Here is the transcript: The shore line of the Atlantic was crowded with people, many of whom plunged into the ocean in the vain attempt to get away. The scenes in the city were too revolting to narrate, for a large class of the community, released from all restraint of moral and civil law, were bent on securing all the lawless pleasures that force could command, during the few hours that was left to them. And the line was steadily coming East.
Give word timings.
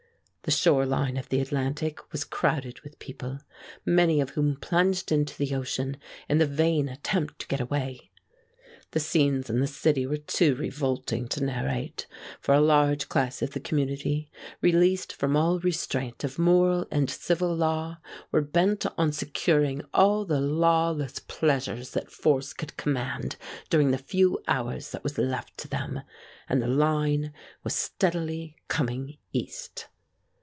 The 0.43 0.49
shore 0.57 0.87
line 0.87 1.17
of 1.17 1.29
the 1.29 1.39
Atlantic 1.39 2.11
was 2.11 2.23
crowded 2.23 2.81
with 2.81 2.97
people, 2.97 3.37
many 3.85 4.19
of 4.19 4.31
whom 4.31 4.55
plunged 4.55 5.11
into 5.11 5.37
the 5.37 5.53
ocean 5.53 5.97
in 6.27 6.39
the 6.39 6.47
vain 6.47 6.89
attempt 6.89 7.37
to 7.39 7.47
get 7.47 7.61
away. 7.61 8.09
The 8.89 8.99
scenes 8.99 9.51
in 9.51 9.59
the 9.59 9.67
city 9.67 10.07
were 10.07 10.17
too 10.17 10.55
revolting 10.55 11.27
to 11.29 11.43
narrate, 11.43 12.07
for 12.39 12.55
a 12.55 12.59
large 12.59 13.07
class 13.07 13.43
of 13.43 13.51
the 13.51 13.59
community, 13.59 14.31
released 14.63 15.13
from 15.13 15.37
all 15.37 15.59
restraint 15.59 16.23
of 16.23 16.39
moral 16.39 16.87
and 16.91 17.07
civil 17.07 17.55
law, 17.55 17.99
were 18.31 18.41
bent 18.41 18.83
on 18.97 19.11
securing 19.11 19.81
all 19.93 20.25
the 20.25 20.41
lawless 20.41 21.19
pleasures 21.19 21.91
that 21.91 22.11
force 22.11 22.51
could 22.51 22.75
command, 22.77 23.35
during 23.69 23.91
the 23.91 23.97
few 23.99 24.39
hours 24.47 24.89
that 24.89 25.03
was 25.03 25.19
left 25.19 25.55
to 25.59 25.67
them. 25.67 26.01
And 26.49 26.63
the 26.63 26.67
line 26.67 27.31
was 27.63 27.75
steadily 27.75 28.57
coming 28.67 29.17
East. 29.31 29.87